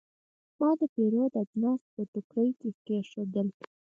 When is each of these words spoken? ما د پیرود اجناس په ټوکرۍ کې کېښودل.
ما 0.59 0.69
د 0.79 0.81
پیرود 0.93 1.31
اجناس 1.41 1.81
په 1.93 2.01
ټوکرۍ 2.11 2.49
کې 2.59 2.69
کېښودل. 2.85 3.47